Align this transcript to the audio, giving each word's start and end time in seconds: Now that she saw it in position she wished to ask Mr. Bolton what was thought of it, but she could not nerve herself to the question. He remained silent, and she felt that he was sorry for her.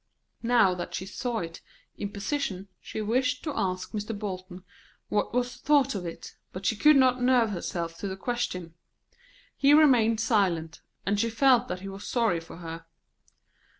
Now 0.41 0.73
that 0.73 0.95
she 0.95 1.05
saw 1.05 1.41
it 1.41 1.61
in 1.95 2.09
position 2.09 2.67
she 2.79 3.01
wished 3.01 3.43
to 3.43 3.55
ask 3.55 3.91
Mr. 3.91 4.17
Bolton 4.17 4.63
what 5.09 5.31
was 5.31 5.57
thought 5.57 5.93
of 5.93 6.07
it, 6.07 6.35
but 6.51 6.65
she 6.65 6.75
could 6.75 6.95
not 6.95 7.21
nerve 7.21 7.51
herself 7.51 7.99
to 7.99 8.07
the 8.07 8.17
question. 8.17 8.73
He 9.55 9.75
remained 9.75 10.19
silent, 10.19 10.81
and 11.05 11.19
she 11.19 11.29
felt 11.29 11.67
that 11.67 11.81
he 11.81 11.87
was 11.87 12.07
sorry 12.07 12.39
for 12.39 12.57
her. 12.57 12.87